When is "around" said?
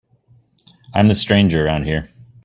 1.63-1.83